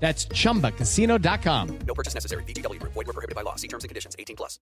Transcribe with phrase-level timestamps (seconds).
[0.00, 1.78] That's chumbacasino.com.
[1.86, 2.44] No purchase necessary.
[2.44, 2.92] VGW Group.
[2.94, 3.56] Void were prohibited by law.
[3.56, 4.16] See terms and conditions.
[4.18, 4.58] 18 plus.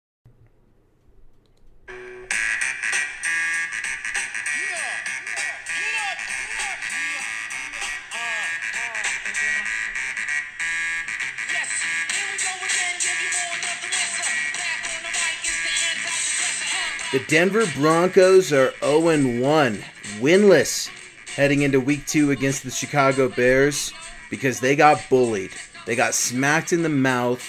[17.13, 19.79] The Denver Broncos are 0 1,
[20.19, 20.91] winless,
[21.35, 23.93] heading into week two against the Chicago Bears
[24.31, 25.53] because they got bullied.
[25.87, 27.43] They got smacked in the mouth.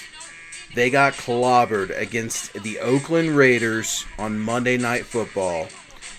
[0.75, 5.67] They got clobbered against the Oakland Raiders on Monday Night Football.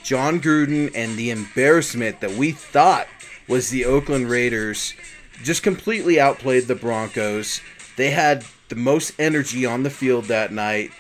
[0.03, 3.07] Jon Gruden and the embarrassment that we thought
[3.47, 4.95] was the Oakland Raiders
[5.43, 7.61] just completely outplayed the Broncos.
[7.97, 10.91] They had the most energy on the field that night,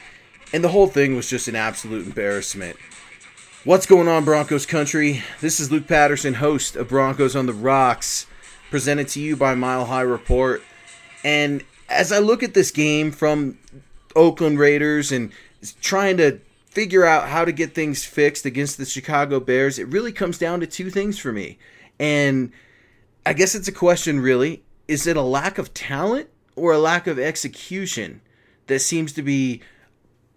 [0.52, 2.76] and the whole thing was just an absolute embarrassment.
[3.64, 5.22] What's going on, Broncos country?
[5.40, 8.26] This is Luke Patterson, host of Broncos on the Rocks,
[8.70, 10.62] presented to you by Mile High Report.
[11.24, 13.58] And as I look at this game from
[14.14, 15.32] Oakland Raiders and
[15.80, 20.12] trying to figure out how to get things fixed against the Chicago Bears, it really
[20.12, 21.58] comes down to two things for me.
[21.98, 22.52] And
[23.26, 27.06] I guess it's a question really is it a lack of talent or a lack
[27.06, 28.20] of execution
[28.66, 29.60] that seems to be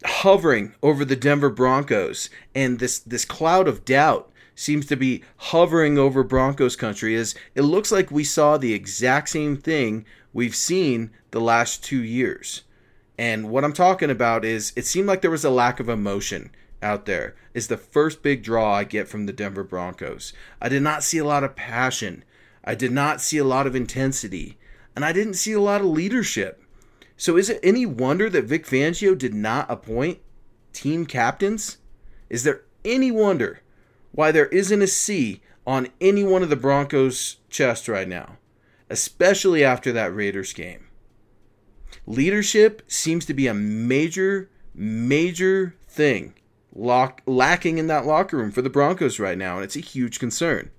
[0.04, 4.31] hovering over the Denver Broncos and this this cloud of doubt
[4.62, 9.30] seems to be hovering over Broncos country as it looks like we saw the exact
[9.30, 12.62] same thing we've seen the last 2 years.
[13.18, 16.52] And what I'm talking about is it seemed like there was a lack of emotion
[16.82, 17.36] out there.
[17.54, 20.32] Is the first big draw I get from the Denver Broncos.
[20.62, 22.24] I did not see a lot of passion.
[22.64, 24.58] I did not see a lot of intensity,
[24.96, 26.64] and I didn't see a lot of leadership.
[27.18, 30.20] So is it any wonder that Vic Fangio did not appoint
[30.72, 31.78] team captains?
[32.30, 33.62] Is there any wonder
[34.12, 38.38] why there isn't a C on any one of the Broncos' chest right now,
[38.90, 40.88] especially after that Raiders game?
[42.06, 46.34] Leadership seems to be a major, major thing
[46.74, 50.20] lock, lacking in that locker room for the Broncos right now, and it's a huge
[50.20, 50.72] concern.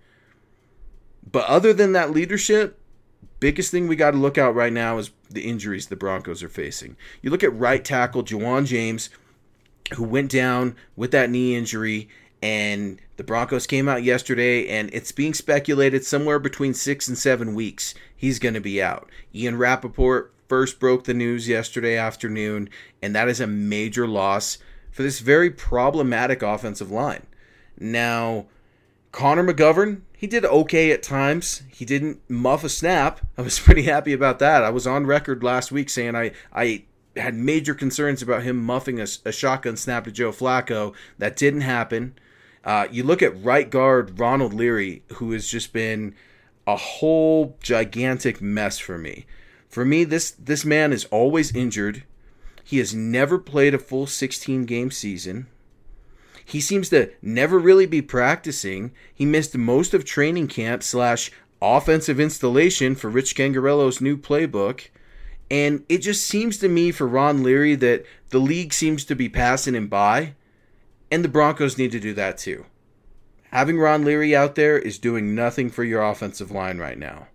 [1.31, 2.81] But other than that leadership,
[3.41, 6.49] biggest thing we got to look out right now is the injuries the Broncos are
[6.49, 6.97] facing.
[7.21, 9.11] You look at right tackle Ja'Wuan James,
[9.95, 12.09] who went down with that knee injury,
[12.43, 17.55] and the Broncos came out yesterday, and it's being speculated somewhere between six and seven
[17.55, 19.09] weeks he's going to be out.
[19.35, 22.69] Ian Rapoport first broke the news yesterday afternoon,
[23.01, 24.59] and that is a major loss
[24.91, 27.27] for this very problematic offensive line.
[27.79, 28.47] Now,
[29.13, 31.63] Connor McGovern, he did okay at times.
[31.69, 33.21] He didn't muff a snap.
[33.39, 34.65] I was pretty happy about that.
[34.65, 36.85] I was on record last week saying I, I
[37.17, 40.93] had major concerns about him muffing a, a shotgun snap to Joe Flacco.
[41.19, 42.15] That didn't happen.
[42.65, 46.15] Uh, you look at right guard Ronald Leary, who has just been
[46.67, 49.27] a whole gigantic mess for me.
[49.69, 52.05] For me, this this man is always injured.
[52.63, 55.47] He has never played a full 16 game season.
[56.45, 58.93] He seems to never really be practicing.
[59.15, 61.31] He missed most of training camp slash
[61.61, 64.89] offensive installation for Rich Scangarello's new playbook.
[65.51, 69.29] And it just seems to me for Ron Leary that the league seems to be
[69.29, 70.35] passing him by,
[71.13, 72.65] and the Broncos need to do that too.
[73.51, 77.29] Having Ron Leary out there is doing nothing for your offensive line right now.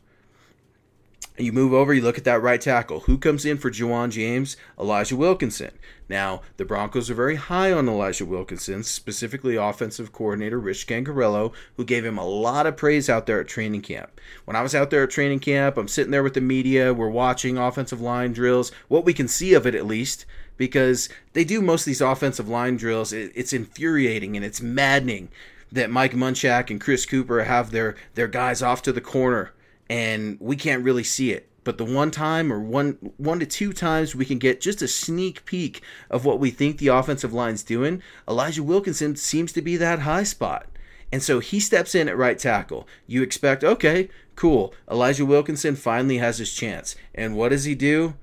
[1.37, 3.01] You move over, you look at that right tackle.
[3.01, 4.57] Who comes in for Ja'Wuan James?
[4.79, 5.69] Elijah Wilkinson.
[6.09, 11.85] Now, the Broncos are very high on Elijah Wilkinson, specifically offensive coordinator Rich Scangarello, who
[11.85, 14.19] gave him a lot of praise out there at training camp.
[14.45, 17.09] When I was out there at training camp, I'm sitting there with the media, we're
[17.09, 20.25] watching offensive line drills, what we can see of it at least,
[20.57, 23.13] because they do most of these offensive line drills.
[23.13, 25.29] It's infuriating and it's maddening
[25.71, 29.53] that Mike Munchak and Chris Kuper have their, their guys off to the corner
[29.89, 31.49] and we can't really see it.
[31.63, 34.87] But the one time or one one to two times we can get just a
[34.87, 39.75] sneak peek of what we think the offensive line's doing, Elijah Wilkinson seems to be
[39.75, 40.67] that high spot.
[41.11, 42.87] And so he steps in at right tackle.
[43.05, 44.73] You expect, okay, cool.
[44.89, 46.95] Elijah Wilkinson finally has his chance.
[47.13, 48.15] And what does he do?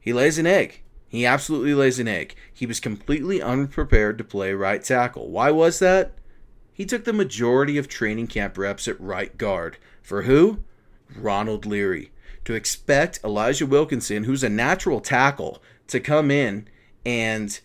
[0.00, 0.82] He lays an egg.
[1.10, 2.36] He absolutely lays an egg.
[2.54, 5.28] He was completely unprepared to play right tackle.
[5.28, 6.12] Why was that?
[6.72, 9.76] He took the majority of training camp reps at right guard.
[10.00, 10.60] For who?
[11.16, 12.12] Ronald Leary.
[12.44, 16.68] To expect Elijah Wilkinson, who's a natural tackle, to come in
[17.04, 17.58] and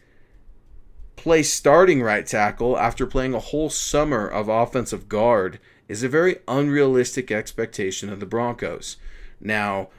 [1.15, 6.37] play starting right tackle after playing a whole summer of offensive guard is a very
[6.47, 8.97] unrealistic expectation of the Broncos.
[9.39, 9.89] Now,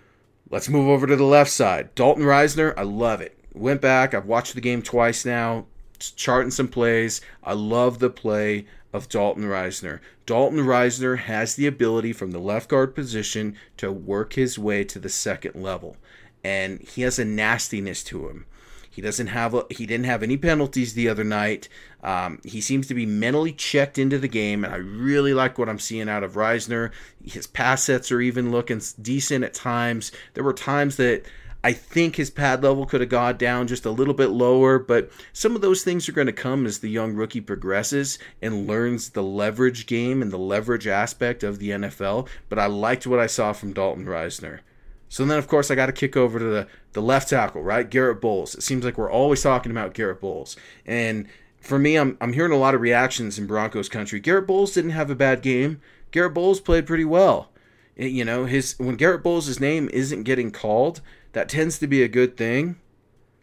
[0.50, 1.94] let's move over to the left side.
[1.94, 3.35] Dalton Risner, I love it.
[3.56, 5.64] Went back, I've watched the game twice now,
[5.98, 7.22] charting some plays.
[7.42, 10.00] I love the play of Dalton Risner.
[10.26, 14.98] Dalton Risner has the ability from the left guard position to work his way to
[14.98, 15.96] the second level,
[16.44, 18.44] and he has a nastiness to him.
[18.90, 21.68] He doesn't have a, he didn't have any penalties the other night.
[22.02, 25.68] Um, he seems to be mentally checked into the game, and I really like what
[25.70, 26.92] I'm seeing out of Risner.
[27.24, 30.12] His pass sets are even looking decent at times.
[30.34, 31.24] There were times that
[31.66, 35.10] I think his pad level could have gone down just a little bit lower, but
[35.32, 39.10] some of those things are going to come as the young rookie progresses and learns
[39.10, 42.28] the leverage game and the leverage aspect of the NFL.
[42.48, 44.60] But I liked what I saw from Dalton Risner.
[45.08, 47.90] So then, of course, I got to kick over to the, the left tackle, right?
[47.90, 48.54] Garrett Bolles.
[48.54, 50.56] It seems like we're always talking about Garrett Bolles.
[50.86, 51.26] And
[51.58, 54.20] for me, I'm, I'm hearing a lot of reactions in Broncos country.
[54.20, 55.80] Garrett Bolles didn't have a bad game.
[56.12, 57.50] Garrett Bolles played pretty well.
[57.96, 61.00] You know, his when Garrett Bolles' name isn't getting called,
[61.36, 62.76] that tends to be a good thing.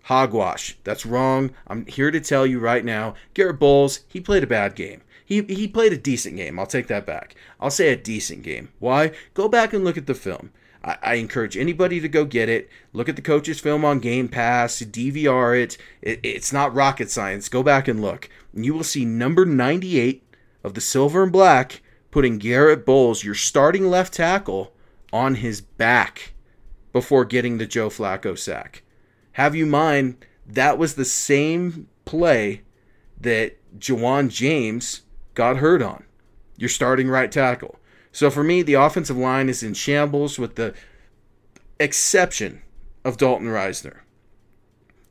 [0.06, 0.76] Hogwash.
[0.84, 1.52] That's wrong.
[1.68, 3.14] I'm here to tell you right now.
[3.36, 5.04] Garrett Bolles, he played a bad game.
[5.24, 6.58] He, he played a decent game.
[6.58, 7.36] I'll take that back.
[7.60, 8.70] I'll say a decent game.
[8.80, 9.12] Why?
[9.36, 10.50] Go back and look at the film.
[10.84, 12.68] I, I encourage anybody to go get it.
[12.94, 15.78] Look at the coach's film on Game Pass, DVR it.
[16.02, 16.20] it.
[16.24, 17.48] It's not rocket science.
[17.48, 18.28] Go back and look.
[18.56, 20.24] And you will see number 98
[20.64, 24.74] of the silver and black putting Garrett Bolles, your starting left tackle,
[25.12, 26.33] on his back
[26.94, 28.84] before getting the Joe Flacco sack.
[29.34, 32.62] Have you mind that was the same play
[33.20, 35.02] that Ja'Wuan James
[35.34, 36.04] got hurt on.
[36.58, 37.80] Your starting right tackle.
[38.12, 40.74] So for me, the offensive line is in shambles with the
[41.80, 42.62] exception
[43.04, 44.02] of Dalton Risner.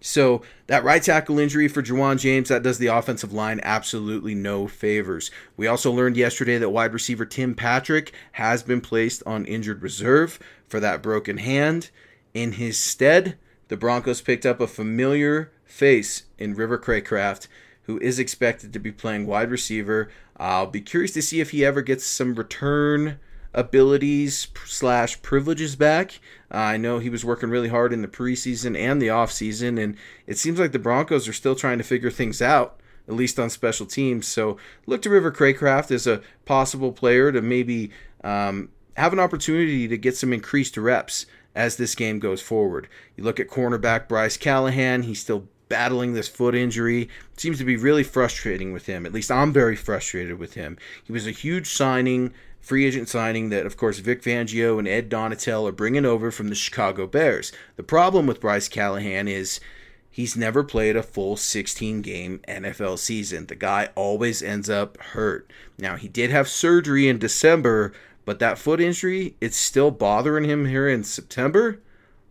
[0.03, 4.67] So that right tackle injury for Ja'Wuan James, that does the offensive line absolutely no
[4.67, 5.31] favors.
[5.57, 10.41] We also learned yesterday that wide receiver Tim Patrick has been placed on injured reserve
[10.67, 11.91] for that broken hand.
[12.35, 17.47] In his stead, the Broncos picked up a familiar face in River Cracraft,
[17.85, 20.11] who is expected to be playing wide receiver.
[20.37, 23.21] I'll be curious to see if he ever gets some return
[23.55, 26.21] abilities slash privileges back.
[26.53, 29.97] Uh, I know he was working really hard in the preseason and the offseason, and
[30.27, 33.51] it seems like the Broncos are still trying to figure things out, at least on
[33.51, 34.27] special teams.
[34.27, 34.57] So
[34.87, 37.91] look to River Cracraft as a possible player to maybe
[38.25, 42.89] um, have an opportunity to get some increased reps as this game goes forward.
[43.17, 47.03] You look at cornerback Bryce Callahan, he's still battling this foot injury.
[47.33, 49.07] It seems to be really frustrating with him.
[49.07, 50.77] At least I'm very frustrated with him.
[51.03, 55.11] He was a huge signing free agent signing that, of course, Vic Fangio and Ed
[55.11, 57.53] Donatell are bringing over from the Chicago Bears.
[57.77, 59.61] The problem with Bryce Callahan is
[60.09, 63.47] he's never played a full 16 game NFL season.
[63.47, 65.51] The guy always ends up hurt.
[65.77, 67.93] Now, he did have surgery in December,
[68.25, 71.81] but that foot injury, it's still bothering him here in September.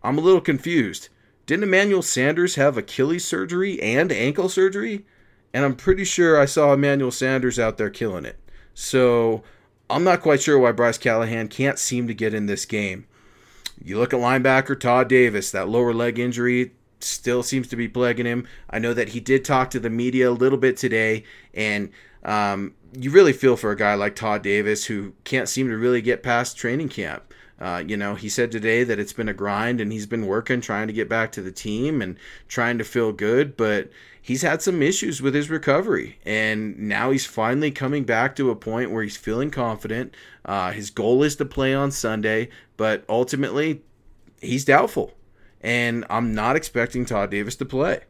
[0.02, 1.10] I'm a little confused.
[1.44, 5.04] Didn't Emmanuel Sanders have Achilles surgery and ankle surgery?
[5.52, 8.38] And I'm pretty sure I saw Emmanuel Sanders out there killing it.
[8.72, 9.42] So
[9.92, 13.06] I'm not quite sure why Bryce Callahan can't seem to get in this game.
[13.84, 18.26] You look at linebacker Todd Davis, that lower leg injury still seems to be plaguing
[18.26, 18.46] him.
[18.70, 21.90] I know that he did talk to the media a little bit today, and
[22.24, 26.00] um, you really feel for a guy like Todd Davis who can't seem to really
[26.00, 27.31] get past training camp.
[27.62, 30.60] Uh, you know, he said today that it's been a grind and he's been working,
[30.60, 33.88] trying to get back to the team and trying to feel good, but
[34.20, 36.18] he's had some issues with his recovery.
[36.26, 40.12] And now he's finally coming back to a point where he's feeling confident.
[40.44, 43.82] Uh, his goal is to play on Sunday, but ultimately,
[44.40, 45.14] he's doubtful.
[45.60, 48.00] And I'm not expecting Todd Davis to play.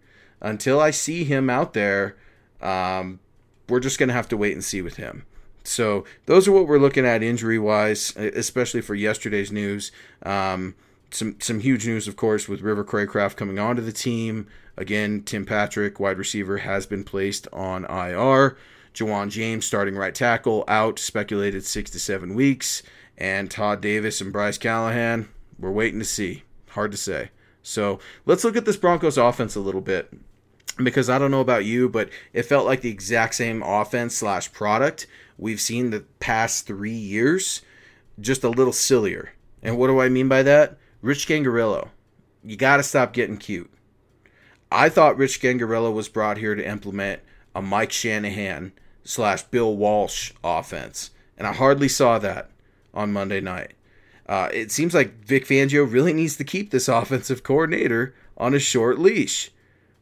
[0.40, 2.16] Until I see him out there,
[2.62, 3.20] um,
[3.68, 5.26] we're just going to have to wait and see with him.
[5.64, 9.92] So those are what we're looking at injury wise, especially for yesterday's news.
[10.24, 10.74] Um,
[11.10, 14.46] some some huge news, of course, with River Cracraft coming onto the team.
[14.76, 18.56] Again, Tim Patrick, wide receiver, has been placed on IR.
[18.94, 22.82] Ja'Wuan James, starting right tackle, out, speculated six to seven weeks.
[23.16, 25.28] And Todd Davis and Bryce Callahan,
[25.58, 26.44] we're waiting to see.
[26.70, 27.30] Hard to say.
[27.62, 30.12] So let's look at this Broncos offense a little bit.
[30.82, 34.50] Because I don't know about you, but it felt like the exact same offense slash
[34.52, 35.06] product
[35.38, 37.62] we've seen the past three years,
[38.20, 39.32] just a little sillier.
[39.62, 40.78] And what do I mean by that?
[41.00, 41.88] Rich Scangarello.
[42.44, 43.72] You got to stop getting cute.
[44.70, 47.20] I thought Rich Scangarello was brought here to implement
[47.54, 48.72] a Mike Shanahan
[49.04, 52.50] slash Bill Walsh offense, and I hardly saw that
[52.94, 53.72] on Monday night.
[54.26, 58.58] Uh, it seems like Vic Fangio really needs to keep this offensive coordinator on a
[58.58, 59.50] short leash.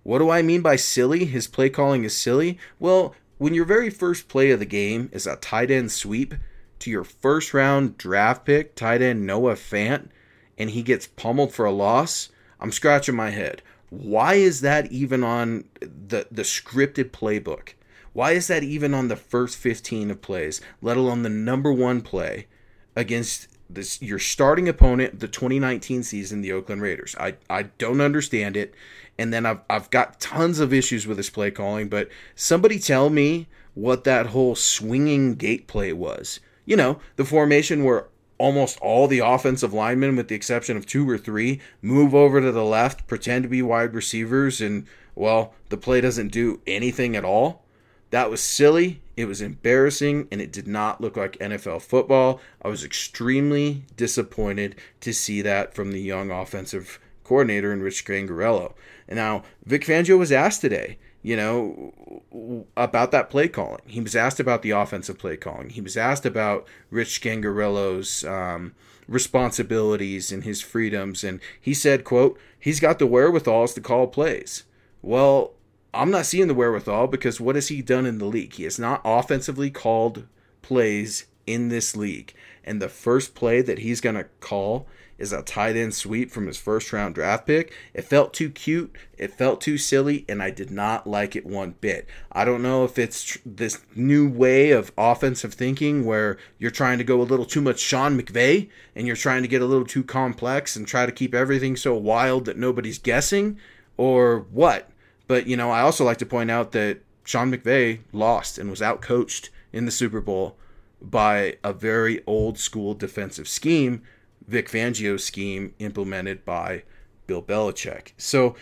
[0.03, 1.25] What do I mean by silly?
[1.25, 2.59] His play calling is silly?
[2.79, 6.35] Well, when your very first play of the game is a tight end sweep
[6.79, 10.11] to your first round draft pick, tight end Noah Fant,
[10.59, 12.29] and he gets pummeled for a loss,
[12.61, 13.63] I'm scratching my head.
[13.89, 17.71] Why is that even on the, the scripted playbook?
[18.13, 22.03] Why is that even on the first 15 of plays, let alone the number one
[22.03, 22.47] play
[22.95, 27.17] against this your starting opponent the 2019 season, the Oakland Raiders?
[27.19, 28.75] I, I don't understand it.
[29.21, 33.11] And then I've, I've got tons of issues with his play calling, but somebody tell
[33.11, 36.41] me what that whole swinging gate play was.
[36.65, 38.07] You know, the formation where
[38.39, 42.51] almost all the offensive linemen, with the exception of two or three, move over to
[42.51, 47.23] the left, pretend to be wide receivers, and, well, the play doesn't do anything at
[47.23, 47.67] all.
[48.09, 49.03] That was silly.
[49.19, 52.41] It was embarrassing, and it did not look like NFL football.
[52.63, 56.99] I was extremely disappointed to see that from the young offensive
[57.31, 58.73] coordinator in Rich Scangarello.
[59.07, 63.83] And now Vic Fangio was asked today, you know, about that play calling.
[63.87, 65.71] He was asked about the offensive play calling.
[65.71, 68.75] He was asked about Rich Scangarello's um,
[69.07, 74.65] responsibilities and his freedoms, and he said, "quote He's got the wherewithals to call plays."
[75.01, 75.53] Well,
[75.95, 78.55] I'm not seeing the wherewithal because what has he done in the league?
[78.55, 80.27] He has not offensively called
[80.63, 82.35] plays in this league,
[82.65, 84.89] and the first play that he's going to call
[85.21, 87.73] is a tight end sweep from his first round draft pick.
[87.95, 91.75] It felt too cute, it felt too silly, and I did not like it one
[91.81, 92.09] bit.
[92.33, 97.05] I don't know if it's this new way of offensive thinking where you're trying to
[97.05, 100.03] go a little too much Sean McVay and you're trying to get a little too
[100.03, 103.59] complex and try to keep everything so wild that nobody's guessing,
[103.97, 104.91] or what.
[105.27, 108.81] But, you know, I also like to point out that Sean McVay lost and was
[108.81, 110.57] outcoached in the Super Bowl
[111.01, 114.03] by a very old school defensive scheme
[114.51, 116.83] Vic Fangio scheme implemented by
[117.27, 118.13] Bill Belichick.
[118.19, 118.57] So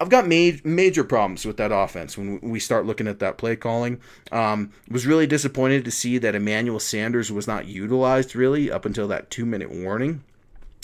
[0.00, 3.56] I've got ma- major problems with that offense when we start looking at that play
[3.56, 4.00] calling.
[4.32, 9.08] Um, was really disappointed to see that Emmanuel Sanders was not utilized really up until
[9.08, 10.22] that two minute warning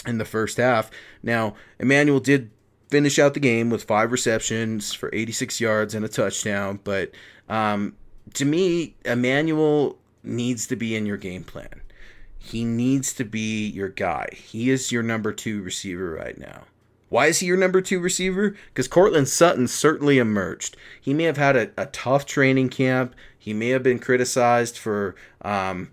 [0.07, 0.91] in the first half.
[1.23, 2.51] Now, Emmanuel did
[2.89, 7.13] finish out the game with five receptions for 86 yards and a touchdown, but
[7.49, 7.97] um,
[8.35, 11.82] to me, Emmanuel needs to be in your game plan.
[12.45, 14.29] He needs to be your guy.
[14.33, 16.65] He is your number two receiver right now.
[17.09, 18.57] Why is he your number two receiver?
[18.69, 20.77] Because Courtland Sutton certainly emerged.
[21.01, 23.15] He may have had a, a, tough training camp.
[23.39, 25.93] He may have been criticized for, um,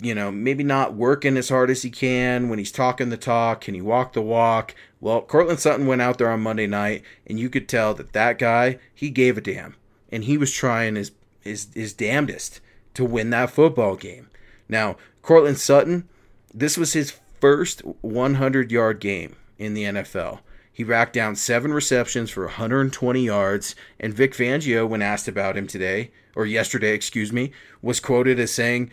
[0.00, 3.62] you know, maybe not working as hard as he can when he's talking the talk.
[3.62, 4.74] Can he walk the walk?
[5.00, 8.38] Well, Courtland Sutton went out there on Monday night, and you could tell that that
[8.38, 9.74] guy, he gave a damn.
[10.12, 12.60] And he was trying his, his, his damnedest
[12.94, 14.29] to win that football game.
[14.70, 16.08] Now, Courtland Sutton,
[16.54, 20.38] this was his first 100 yard game in the NFL.
[20.72, 25.66] He racked down seven receptions for 120 yards, and Vic Fangio, when asked about him
[25.66, 27.50] today, or yesterday, excuse me,
[27.82, 28.90] was quoted as saying,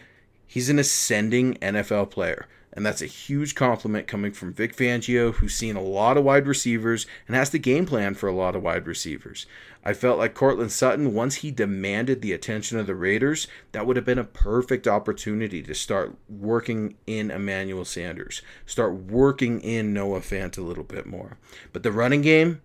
[0.47, 2.47] He's an ascending NFL player.
[2.77, 6.45] And that's a huge compliment coming from Vic Fangio, who's seen a lot of wide
[6.45, 9.47] receivers and has the game plan for a lot of wide receivers.
[9.83, 13.95] I felt like Courtland Sutton, once he demanded the attention of the Raiders, that would
[13.95, 20.19] have been a perfect opportunity to start working in Emmanuel Sanders, start working in Noah
[20.19, 21.39] Fant a little bit more.
[21.73, 22.61] But the running game,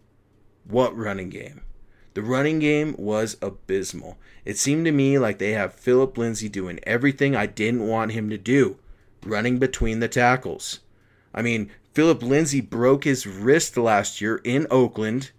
[0.64, 1.62] What running game?
[2.12, 4.18] The running game was abysmal.
[4.44, 8.28] It seemed to me like they have Philip Lindsay doing everything I didn't want him
[8.28, 8.76] to do,
[9.24, 10.80] running between the tackles.
[11.34, 15.30] I mean, Philip Lindsay broke his wrist last year in Oakland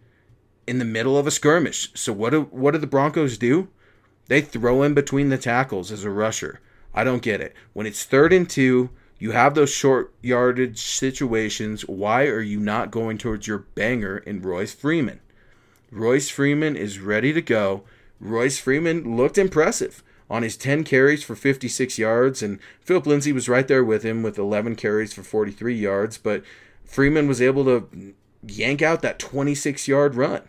[0.68, 1.90] in the middle of a skirmish.
[1.94, 3.70] So what do what do the Broncos do?
[4.28, 6.60] They throw him between the tackles as a rusher.
[6.94, 7.54] I don't get it.
[7.74, 11.88] When it's third and two, you have those short yardage situations.
[11.88, 15.20] Why are you not going towards your banger in Royce Freeman?
[15.92, 17.84] Royce Freeman is ready to go.
[18.20, 23.50] Royce Freeman looked impressive on his 10 carries for 56 yards, and Philip Lindsay was
[23.50, 26.18] right there with him with 11 carries for 43 yards.
[26.18, 26.44] But
[26.84, 28.14] Freeman was able to
[28.46, 30.42] yank out that 26 yard run,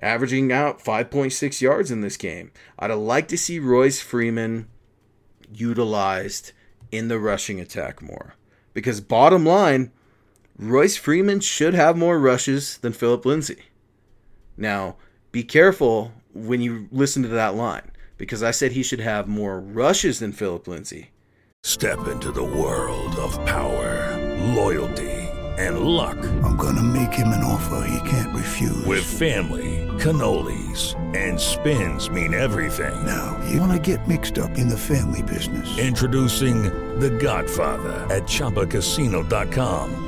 [0.00, 2.50] averaging out 5.6 yards in this game.
[2.78, 4.68] I'd have liked to see Royce Freeman
[5.52, 6.52] utilized
[6.90, 8.34] in the rushing attack more.
[8.74, 9.92] Because bottom line,
[10.58, 13.64] Royce Freeman should have more rushes than Philip Lindsay.
[14.56, 14.96] Now,
[15.30, 19.60] be careful when you listen to that line because I said he should have more
[19.60, 21.10] rushes than Philip Lindsay.
[21.64, 24.16] Step into the world of power,
[24.54, 25.10] loyalty,
[25.58, 26.16] and luck.
[26.44, 28.84] I'm going to make him an offer he can't refuse.
[28.84, 32.94] With family, cannolis, and spins mean everything.
[33.04, 35.78] Now, you want to get mixed up in the family business.
[35.78, 36.62] Introducing
[37.00, 40.07] The Godfather at ChumbaCasino.com.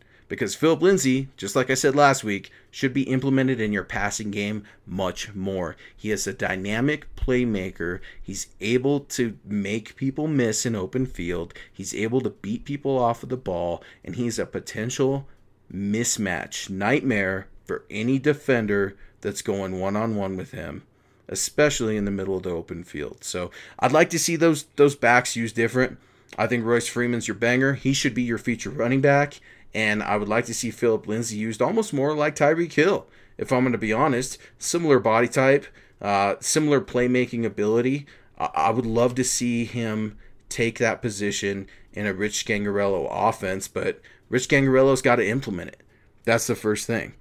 [0.31, 4.31] Because Philip Lindsay, just like I said last week, should be implemented in your passing
[4.31, 5.75] game much more.
[5.93, 7.99] He is a dynamic playmaker.
[8.23, 11.53] He's able to make people miss in open field.
[11.73, 15.27] He's able to beat people off of the ball, and he's a potential
[15.69, 20.83] mismatch nightmare for any defender that's going one on one with him,
[21.27, 23.25] especially in the middle of the open field.
[23.25, 25.97] So I'd like to see those those backs used different.
[26.37, 27.73] I think Royce Freeman's your banger.
[27.73, 29.41] He should be your feature running back.
[29.73, 33.07] And I would like to see Philip Lindsay used almost more like Tyreek Hill,
[33.37, 34.37] if I'm going to be honest.
[34.59, 35.65] Similar body type,
[36.01, 38.05] uh, similar playmaking ability.
[38.37, 40.17] I-, I would love to see him
[40.49, 45.81] take that position in a Rich Scangarello offense, but Rich Scangarello's got to implement it.
[46.23, 47.13] That's the first thing.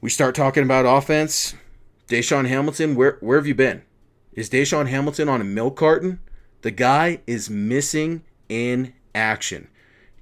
[0.00, 1.54] We start talking about offense.
[2.08, 3.82] DaeSean Hamilton, where where have you been?
[4.32, 6.20] Is DaeSean Hamilton on a milk carton?
[6.62, 9.68] The guy is missing in action.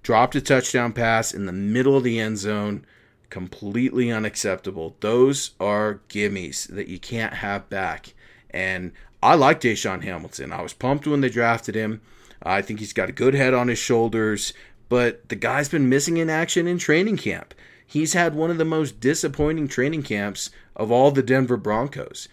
[0.04, 2.84] Dropped a touchdown pass in the middle of the end zone.
[3.30, 4.96] Completely unacceptable.
[5.00, 8.12] Those are gimmies that you can't have back.
[8.50, 10.52] And I like DaeSean Hamilton.
[10.52, 12.02] I was pumped when they drafted him.
[12.42, 14.52] I think he's got a good head on his shoulders,
[14.90, 17.54] but the guy's been missing in action in training camp.
[17.86, 22.28] He's had one of the most disappointing training camps of all the Denver Broncos.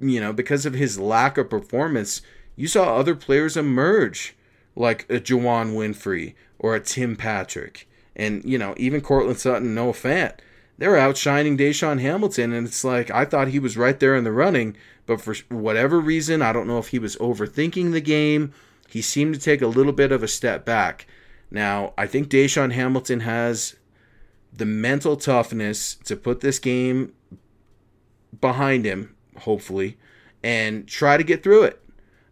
[0.00, 2.22] You know, because of his lack of performance,
[2.56, 4.34] you saw other players emerge,
[4.76, 7.88] like a Juwann Winfree or a Tim Patrick.
[8.16, 10.34] And, you know, even Courtland Sutton, Noah Fant,
[10.78, 12.52] they're outshining DaeSean Hamilton.
[12.52, 16.00] And it's like, I thought he was right there in the running, but for whatever
[16.00, 18.52] reason, I don't know if he was overthinking the game.
[18.88, 21.06] He seemed to take a little bit of a step back.
[21.50, 23.76] Now, I think DaeSean Hamilton has
[24.52, 27.12] the mental toughness to put this game
[28.40, 29.96] behind him, hopefully,
[30.42, 31.80] and try to get through it.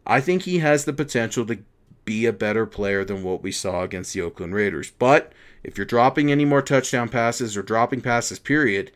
[0.06, 1.58] I think he has the potential to
[2.04, 4.90] be a better player than what we saw against the Oakland Raiders.
[4.90, 8.90] But if you're dropping any more touchdown passes or dropping passes, period,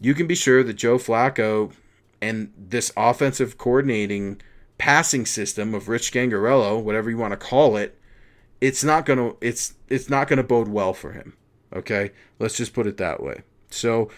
[0.00, 1.72] you can be sure that Joe Flacco
[2.20, 4.40] and this offensive coordinating
[4.78, 7.98] passing system of Rich Scangarello, whatever you want to call it,
[8.60, 11.36] it's not gonna it's it's not gonna bode well for him.
[11.74, 13.42] Okay, let's just put it that way.
[13.70, 14.10] So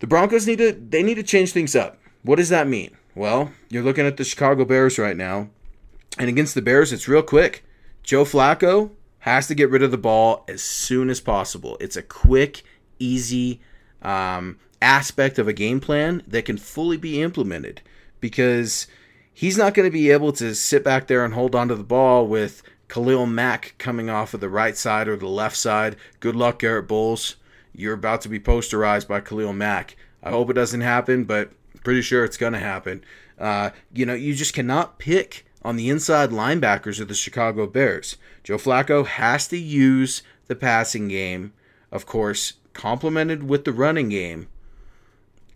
[0.00, 1.98] the Broncos need to they need to change things up.
[2.22, 2.96] What does that mean?
[3.14, 5.50] Well, you're looking at the Chicago Bears right now,
[6.18, 7.64] and against the Bears, it's real quick.
[8.02, 11.76] Joe Flacco has to get rid of the ball as soon as possible.
[11.80, 12.62] It's a quick,
[12.98, 13.60] easy
[14.02, 17.80] um, aspect of a game plan that can fully be implemented
[18.20, 18.86] because
[19.32, 21.84] he's not going to be able to sit back there and hold on to the
[21.84, 25.96] ball with Khalil Mack coming off of the right side or the left side.
[26.20, 27.36] Good luck, Garrett Bolles.
[27.74, 29.96] You're about to be posterized by Khalil Mack.
[30.22, 31.52] I hope it doesn't happen, but
[31.84, 33.04] pretty sure it's going to happen.
[33.38, 38.16] Uh, you know, you just cannot pick on the inside linebackers of the Chicago Bears.
[38.42, 41.52] Joe Flacco has to use the passing game,
[41.90, 44.48] of course, complemented with the running game,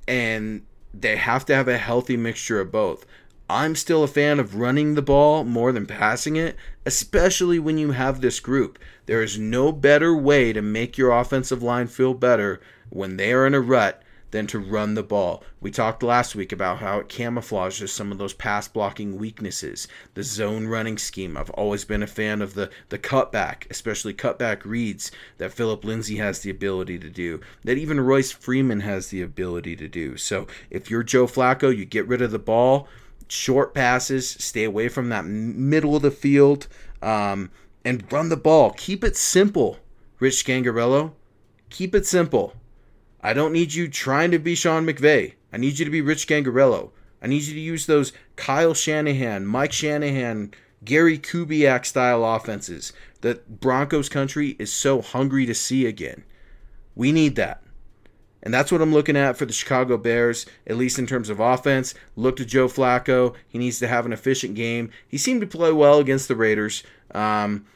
[0.06, 0.64] and
[0.94, 3.04] they have to have a healthy mixture of both.
[3.48, 7.92] I'm still a fan of running the ball more than passing it, especially when you
[7.92, 8.78] have this group.
[9.06, 13.46] There is no better way to make your offensive line feel better when they are
[13.46, 15.42] in a rut than to run the ball.
[15.60, 19.88] We talked last week about how it camouflages some of those pass blocking weaknesses.
[20.14, 21.36] The zone running scheme.
[21.36, 26.16] I've always been a fan of the the cutback, especially cutback reads that Philip Lindsay
[26.16, 27.40] has the ability to do.
[27.64, 30.16] That even Royce Freeman has the ability to do.
[30.16, 32.88] So if you're Joe Flacco, you get rid of the ball,
[33.28, 36.68] short passes, stay away from that middle of the field,
[37.02, 37.50] um,
[37.84, 38.72] and run the ball.
[38.72, 39.78] Keep it simple,
[40.18, 41.12] Rich Scangarello.
[41.70, 42.54] Keep it simple.
[43.26, 45.32] I don't need you trying to be Sean McVay.
[45.52, 46.90] I need you to be Rich Scangarello.
[47.20, 53.60] I need you to use those Kyle Shanahan, Mike Shanahan, Gary Kubiak style offenses that
[53.60, 56.22] Broncos country is so hungry to see again.
[56.94, 57.64] We need that.
[58.44, 61.40] And that's what I'm looking at for the Chicago Bears, at least in terms of
[61.40, 61.94] offense.
[62.14, 63.34] Look to Joe Flacco.
[63.48, 64.90] He needs to have an efficient game.
[65.08, 66.84] He seemed to play well against the Raiders.
[67.12, 67.66] Um,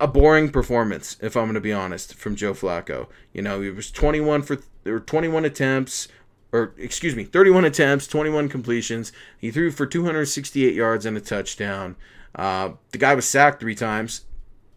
[0.00, 3.08] a boring performance, if I'm going to be honest, from Joe Flacco.
[3.32, 6.08] You know, he was 21 for or 21 attempts,
[6.52, 9.12] or excuse me, 31 attempts, 21 completions.
[9.38, 11.96] He threw for 268 yards and a touchdown.
[12.34, 14.24] Uh, the guy was sacked three times.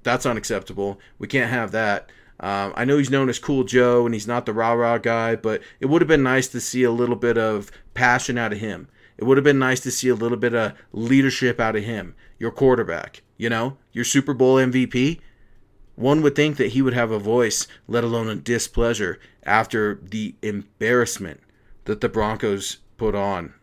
[0.04, 1.00] That's unacceptable.
[1.20, 2.10] We can't have that.
[2.40, 5.36] Um, I know he's known as Cool Joe and he's not the rah rah guy,
[5.36, 8.60] but it would have been nice to see a little bit of passion out of
[8.60, 8.88] him.
[9.18, 12.16] It would have been nice to see a little bit of leadership out of him,
[12.40, 15.20] your quarterback, you know, your Super Bowl MVP.
[15.96, 20.36] One would think that he would have a voice, let alone a displeasure, after the
[20.44, 21.42] embarrassment
[21.86, 23.56] that the Broncos put on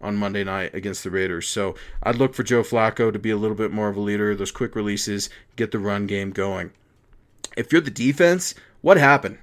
[0.00, 1.46] on Monday night against the Raiders.
[1.46, 4.34] So I'd look for Joe Flacco to be a little bit more of a leader,
[4.34, 6.72] those quick releases, get the run game going.
[7.56, 9.38] If you're the defense, what happened?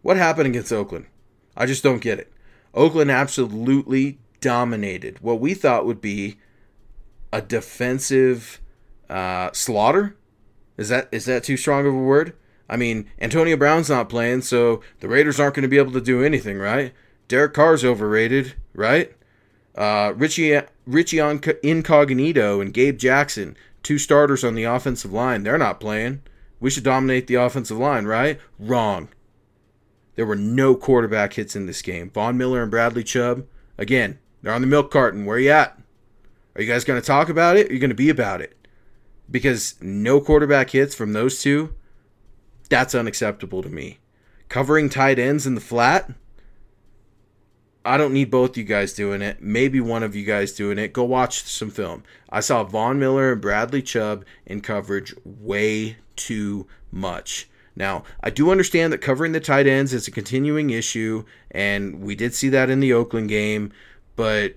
[0.00, 1.08] What happened against Oakland?
[1.54, 2.32] I just don't get it.
[2.72, 6.38] Oakland absolutely dominated what we thought would be
[7.30, 8.60] a defensive
[9.10, 10.16] uh, slaughter.
[10.76, 12.34] Is that is that too strong of a word?
[12.68, 16.00] I mean, Antonio Brown's not playing, so the Raiders aren't going to be able to
[16.00, 16.92] do anything, right?
[17.28, 19.12] Derek Carr's overrated, right?
[19.74, 25.80] Uh, Richie Richie Incognito and Gabe Jackson, two starters on the offensive line, they're not
[25.80, 26.22] playing.
[26.60, 28.40] We should dominate the offensive line, right?
[28.58, 29.08] Wrong.
[30.14, 32.10] There were no quarterback hits in this game.
[32.10, 35.26] Von Miller and Bradley Chubb, again, they're on the milk carton.
[35.26, 35.78] Where are you at?
[36.54, 37.68] Are you guys going to talk about it?
[37.68, 38.56] Are you going to be about it?
[39.30, 41.74] Because no quarterback hits from those two,
[42.68, 43.98] that's unacceptable to me.
[44.48, 46.10] Covering tight ends in the flat,
[47.84, 49.42] I don't need both you guys doing it.
[49.42, 50.92] Maybe one of you guys doing it.
[50.92, 52.02] Go watch some film.
[52.30, 57.48] I saw Von Miller and Bradley Chubb in coverage way too much.
[57.76, 62.14] Now, I do understand that covering the tight ends is a continuing issue, and we
[62.14, 63.72] did see that in the Oakland game,
[64.16, 64.54] but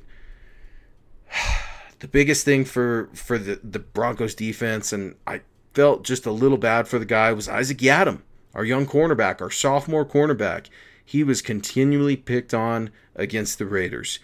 [2.00, 5.42] the biggest thing for for the, the Broncos defense, and I
[5.74, 8.22] felt just a little bad for the guy, was Isaac Yiadom,
[8.54, 10.68] our young cornerback, our sophomore cornerback.
[11.04, 14.20] He was continually picked on against the Raiders.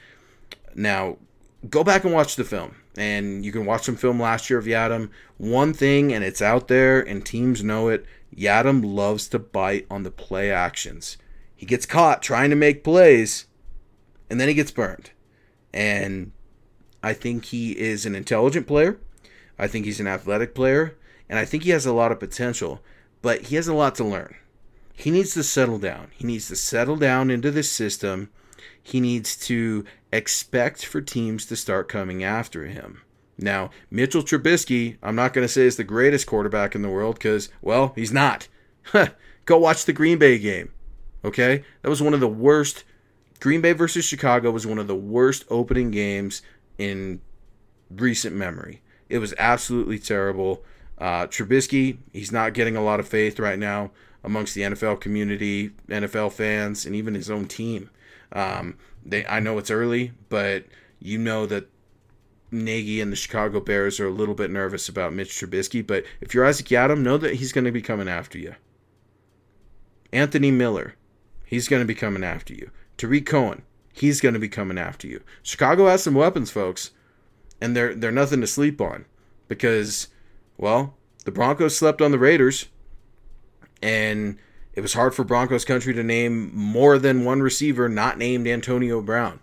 [0.75, 1.17] Now,
[1.69, 2.75] go back and watch the film.
[2.95, 5.09] And you can watch some film last year of Yiadom.
[5.37, 8.05] One thing, and it's out there, and teams know it
[8.35, 11.17] Yiadom loves to bite on the play actions.
[11.55, 13.45] He gets caught trying to make plays,
[14.29, 15.11] and then he gets burned.
[15.73, 16.31] And
[17.03, 18.97] I think he is an intelligent player.
[19.59, 20.95] I think he's an athletic player.
[21.29, 22.81] And I think he has a lot of potential.
[23.21, 24.35] But he has a lot to learn.
[24.95, 26.07] He needs to settle down.
[26.15, 28.29] He needs to settle down into this system.
[28.81, 33.01] He needs to expect for teams to start coming after him.
[33.37, 37.15] Now, Mitchell Trubisky, I'm not going to say is the greatest quarterback in the world
[37.15, 38.47] because, well, he's not.
[39.45, 40.71] Go watch the Green Bay game.
[41.25, 41.63] Okay?
[41.81, 42.83] That was one of the worst.
[43.39, 46.41] Green Bay versus Chicago was one of the worst opening games
[46.77, 47.21] in
[47.89, 48.81] recent memory.
[49.09, 50.63] It was absolutely terrible.
[50.97, 53.91] Uh, Trubisky, he's not getting a lot of faith right now
[54.23, 57.89] amongst the NFL community, NFL fans, and even his own team.
[58.31, 60.65] Um, they, I know it's early, but
[60.99, 61.69] you know that
[62.51, 65.85] Nagy and the Chicago Bears are a little bit nervous about Mitch Trubisky.
[65.85, 68.55] But if you're Isaac Yiadom, know that he's going to be coming after you.
[70.11, 70.95] Anthony Miller,
[71.45, 72.69] he's going to be coming after you.
[72.97, 75.21] Tarik Cohen, he's going to be coming after you.
[75.43, 76.91] Chicago has some weapons, folks,
[77.61, 79.05] and they're they're nothing to sleep on
[79.47, 80.07] because
[80.57, 82.65] Well, the Broncos slept on the Raiders,
[83.81, 84.37] and
[84.73, 89.01] it was hard for Broncos country to name more than one receiver not named Antonio
[89.01, 89.39] Brown.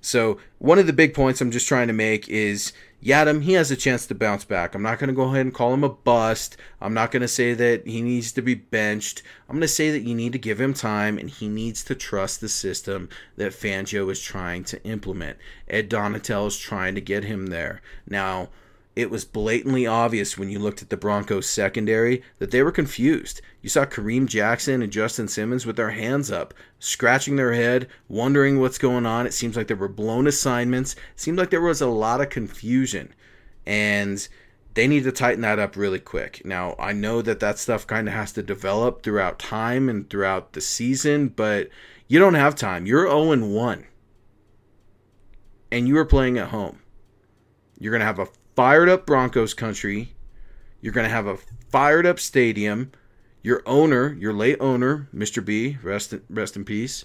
[0.00, 2.72] So, one of the big points I'm just trying to make is
[3.04, 4.74] Yiadom, he has a chance to bounce back.
[4.74, 6.56] I'm not going to go ahead and call him a bust.
[6.80, 9.22] I'm not going to say that he needs to be benched.
[9.48, 11.94] I'm going to say that you need to give him time and he needs to
[11.94, 15.38] trust the system that Fangio is trying to implement.
[15.68, 17.82] Ed Donatell is trying to get him there.
[18.08, 18.48] Now,
[18.96, 23.42] it was blatantly obvious when you looked at the Broncos secondary that they were confused.
[23.60, 28.58] You saw Kareem Jackson and Justin Simmons with their hands up, scratching their head, wondering
[28.58, 29.26] what's going on.
[29.26, 30.94] It seems like there were blown assignments.
[30.94, 33.14] It seemed like there was a lot of confusion.
[33.66, 34.26] And
[34.72, 36.40] they need to tighten that up really quick.
[36.46, 40.54] Now, I know that that stuff kind of has to develop throughout time and throughout
[40.54, 41.68] the season, but
[42.08, 42.86] you don't have time.
[42.86, 43.86] You're 0 1.
[45.70, 46.80] And you are playing at home.
[47.78, 50.14] You're going to have a fired up Broncos country.
[50.80, 51.36] You're going to have a
[51.68, 52.90] fired up stadium.
[53.42, 55.44] Your owner, your late owner, Mr.
[55.44, 57.04] B, rest in, rest in peace.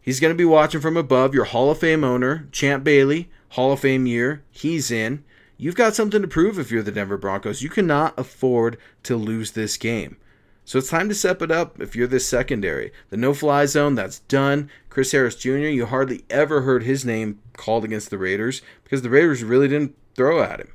[0.00, 1.34] He's going to be watching from above.
[1.34, 5.24] Your Hall of Fame owner, Champ Bailey, Hall of Fame year, he's in.
[5.56, 7.62] You've got something to prove if you're the Denver Broncos.
[7.62, 10.16] You cannot afford to lose this game.
[10.64, 12.92] So it's time to step it up if you're this secondary.
[13.10, 14.70] The no fly zone, that's done.
[14.90, 19.10] Chris Harris Jr., you hardly ever heard his name called against the Raiders because the
[19.10, 20.72] Raiders really didn't throw at him.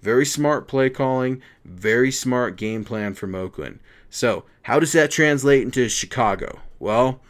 [0.00, 3.80] Very smart play calling, very smart game plan from Oakland.
[4.08, 6.60] So, how does that translate into Chicago?
[6.78, 7.20] Well,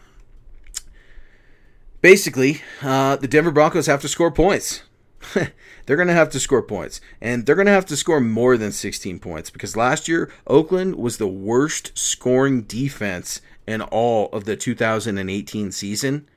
[2.01, 4.83] basically, uh, the Denver Broncos have to score points.
[5.87, 7.01] they're going to have to score points.
[7.21, 10.97] And they're going to have to score more than 16 points because last year, Oakland
[10.97, 16.29] was the worst scoring defense in all of the 2018 season.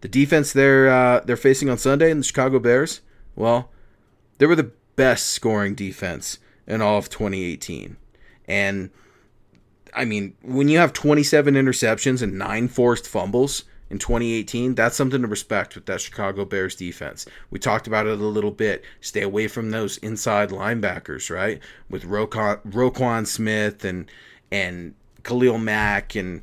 [0.00, 3.00] The defense they're, uh, they're facing on Sunday in the Chicago Bears,
[3.36, 3.70] well,
[4.40, 7.98] they were the best scoring defense in all of 2018.
[8.48, 8.88] And
[9.92, 15.20] I mean, when you have 27 interceptions and nine forced fumbles in 2018, that's something
[15.20, 17.26] to respect with that Chicago Bears defense.
[17.50, 18.82] We talked about it a little bit.
[19.02, 21.60] Stay away from those inside linebackers, right?
[21.90, 24.10] With Roquan, Roquan Smith and
[24.50, 26.40] and Khalil Mack and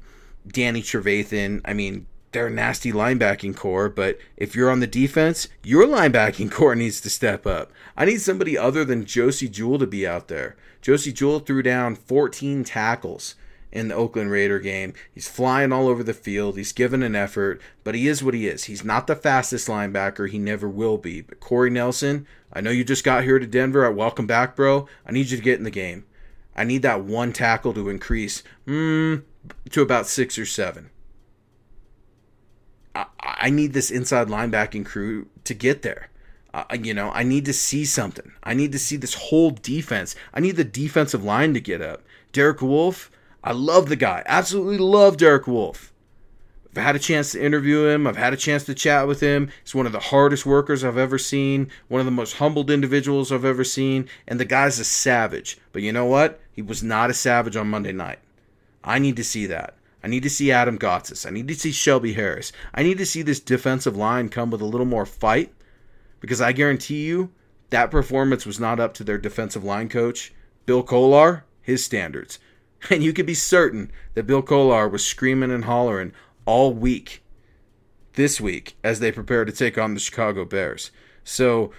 [0.48, 1.62] Danny Trevathan.
[1.66, 6.52] I mean, they're a nasty linebacking core, but if you're on the defense, your linebacking
[6.52, 7.72] core needs to step up.
[7.96, 10.56] I need somebody other than Josey Jewell to be out there.
[10.82, 13.36] Josey Jewell threw down 14 tackles
[13.72, 14.94] in the Oakland Raider game.
[15.14, 16.58] He's flying all over the field.
[16.58, 18.66] He's given an effort, but he is what he is.
[18.66, 20.30] He's not the fastest linebacker.
[20.30, 21.22] He never will be.
[21.22, 23.86] But Corey Nelson, I know you just got here to Denver.
[23.86, 24.88] I welcome back, bro.
[25.06, 26.06] I need you to get in the game.
[26.56, 29.24] I need that one tackle to increase mm,
[29.70, 30.90] to about six or seven.
[32.98, 36.10] I, I need this inside linebacking crew to get there.
[36.54, 38.32] Uh, you know, I need to see something.
[38.44, 40.16] I need to see this whole defense.
[40.34, 42.04] I need the defensive line to get up.
[42.32, 43.12] Derek Wolfe,
[43.44, 44.24] I love the guy.
[44.26, 45.94] Absolutely love Derek Wolfe.
[46.76, 48.06] I've had a chance to interview him.
[48.06, 49.50] I've had a chance to chat with him.
[49.64, 53.32] He's one of the hardest workers I've ever seen, one of the most humbled individuals
[53.32, 55.58] I've ever seen, and the guy's a savage.
[55.72, 56.40] But you know what?
[56.52, 58.20] He was not a savage on Monday night.
[58.84, 59.77] I need to see that.
[60.04, 61.26] I need to see Adam Gotsis.
[61.26, 62.52] I need to see Shelby Harris.
[62.74, 65.54] I need to see this defensive line come with a little more fight
[66.20, 67.32] because I guarantee you
[67.70, 70.34] that performance was not up to their defensive line coach,
[70.66, 72.40] Bill Kollar, his standards.
[72.92, 76.14] And you could be certain that Bill Kollar was screaming and hollering
[76.46, 77.24] all week
[78.14, 80.92] this week as they prepare to take on the Chicago Bears.
[81.24, 81.72] So,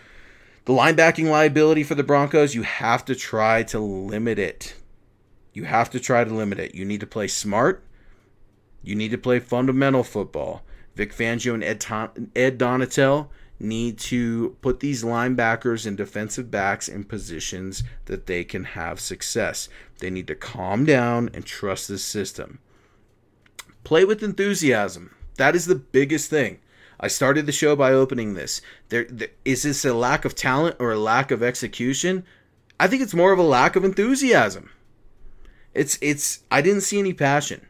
[0.65, 4.75] the linebacking liability for the Broncos, you have to try to limit it.
[5.53, 6.75] You have to try to limit it.
[6.75, 7.85] You need to play smart.
[8.83, 10.63] You need to play fundamental football.
[10.95, 13.29] Vic Fangio and Ed, Ton- Ed Donatell
[13.61, 19.69] need to put these linebackers and defensive backs in positions that they can have success.
[19.99, 22.61] They need to calm down and trust the system.
[23.85, 25.15] Play with enthusiasm.
[25.37, 26.59] That is the biggest thing.
[27.01, 28.61] I started the show by opening this.
[28.89, 32.25] There, there is this a lack of talent or a lack of execution?
[32.81, 34.71] I think it's more of a lack of enthusiasm.
[35.75, 37.67] It's it's I didn't see any passion.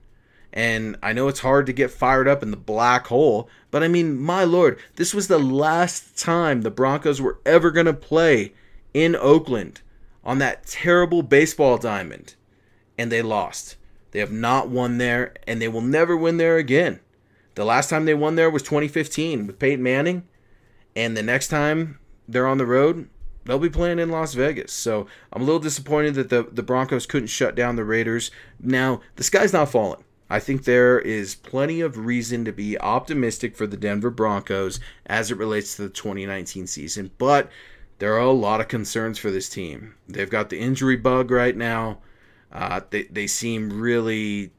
[0.52, 3.88] And I know it's hard to get fired up in the black hole, but I
[3.88, 8.54] mean, my lord, this was the last time the Broncos were ever going to play
[8.94, 9.82] in Oakland
[10.24, 12.34] on that terrible baseball diamond.
[12.96, 13.76] And they lost.
[14.10, 17.00] They have not won there, and they will never win there again.
[17.54, 20.26] The last time they won there was 2015 with Peyton Manning.
[20.96, 23.08] And the next time they're on the road,
[23.44, 24.72] they'll be playing in Las Vegas.
[24.72, 28.30] So I'm a little disappointed that the, the Broncos couldn't shut down the Raiders.
[28.60, 30.04] Now, the sky's not falling.
[30.30, 35.30] I think there is plenty of reason to be optimistic for the Denver Broncos as
[35.30, 37.50] it relates to the 2019 season, but
[37.98, 39.94] there are a lot of concerns for this team.
[40.06, 41.98] They've got the injury bug right now.
[42.52, 44.52] Uh, they they seem really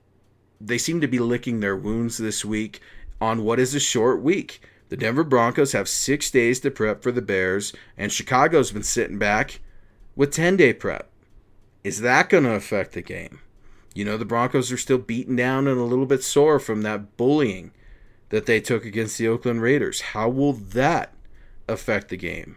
[0.61, 2.81] they seem to be licking their wounds this week
[3.21, 4.61] on what is a short week.
[4.89, 9.19] The Denver Broncos have six days to prep for the Bears, and Chicago's been sitting
[9.19, 9.59] back
[10.15, 11.09] with 10 day prep.
[11.83, 13.39] Is that going to affect the game?
[13.99, 17.17] You know, the Broncos are still beaten down and a little bit sore from that
[17.17, 17.71] bullying
[18.29, 19.99] that they took against the Oakland Raiders.
[19.99, 21.13] How will that
[21.67, 22.55] affect the game?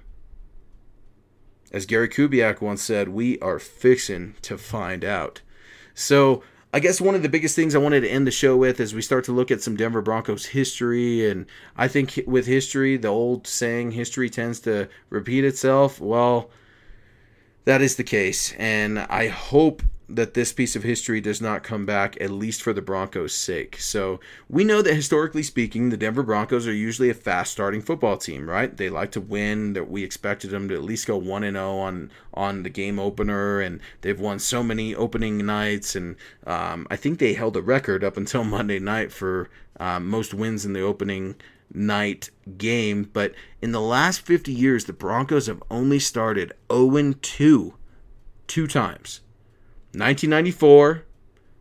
[1.72, 5.40] As Gary Kubiak once said, we are fixing to find out.
[5.94, 8.78] So, I guess one of the biggest things I wanted to end the show with
[8.78, 11.28] is we start to look at some Denver Broncos history.
[11.28, 16.00] And I think with history, the old saying, history tends to repeat itself.
[16.00, 16.52] Well,
[17.64, 18.52] that is the case.
[18.58, 19.82] And I hope
[20.14, 23.76] that this piece of history does not come back, at least for the Broncos' sake.
[23.80, 28.16] So we know that historically speaking, the Denver Broncos are usually a fast starting football
[28.16, 28.76] team, right?
[28.76, 29.72] They like to win.
[29.72, 32.70] That we expected them to at least go one and zero oh on on the
[32.70, 37.56] game opener, and they've won so many opening nights, and um, I think they held
[37.56, 39.48] a record up until Monday night for
[39.80, 41.36] um, most wins in the opening
[41.72, 43.08] night game.
[43.12, 47.74] But in the last 50 years, the Broncos have only started 0 2
[48.52, 49.21] two times.
[49.94, 51.04] 1994,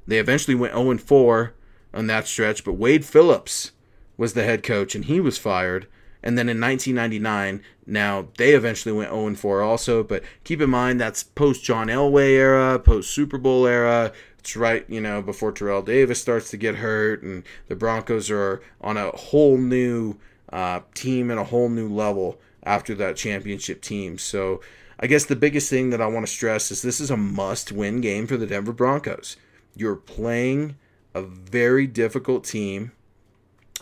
[0.08, 1.54] they eventually went 0 4
[1.94, 3.72] on that stretch, but Wade Phillips
[4.17, 5.88] was the head coach and he was fired.
[6.24, 11.02] And then in 1999, now they eventually went 0 4 also, but keep in mind
[11.02, 14.13] that's post John Elway era, post Super Bowl era.
[14.39, 18.62] It's right, you know, before Terrell Davis starts to get hurt, and the Broncos are
[18.80, 20.17] on a whole new
[20.52, 24.17] uh, team and a whole new level after that championship team.
[24.17, 24.62] So
[25.02, 27.72] I guess the biggest thing that I want to stress is this is a must
[27.72, 29.36] win game for the Denver Broncos.
[29.76, 30.76] You're playing
[31.16, 32.92] a very difficult team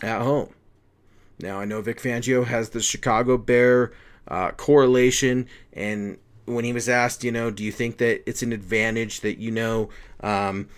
[0.02, 0.54] at home.
[1.38, 3.92] Now, I know Vic Fangio has the Chicago Bear
[4.28, 8.52] uh, correlation, and when he was asked, you know, do you think that it's an
[8.52, 9.88] advantage that, you know,
[10.20, 10.68] um,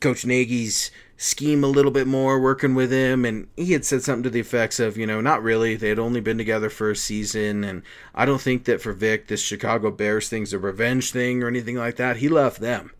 [0.00, 4.24] Coach Nagy's scheme a little bit more working with him and he had said something
[4.24, 5.76] to the effects of you know not really.
[5.76, 7.82] They had only been together for a season and
[8.14, 11.76] i don't think that for vic this chicago bears thing's a revenge thing or anything
[11.76, 12.16] like that.
[12.16, 12.90] He left them.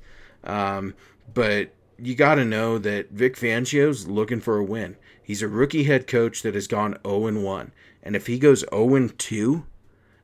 [0.44, 0.94] Um,
[1.34, 4.96] but you got to know that vic fangio's looking for a win.
[5.22, 7.70] He's a rookie head coach that has gone 0-1
[8.02, 9.64] and if he goes 0-2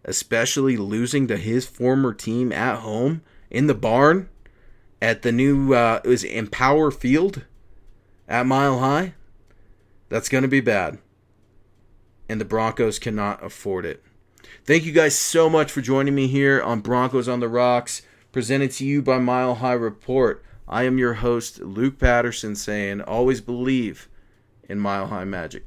[0.04, 4.28] especially losing to his former team at home in the barn
[5.00, 7.44] at the new uh, it was Empower Field
[8.28, 9.14] at Mile High,
[10.08, 10.98] that's going to be bad.
[12.28, 14.02] And the Broncos cannot afford it.
[14.64, 18.70] Thank you guys so much for joining me here on Broncos on the Rocks, presented
[18.72, 20.44] to you by Mile High Report.
[20.66, 24.08] I am your host, Luke Patterson, saying always believe
[24.68, 25.64] in Mile High Magic.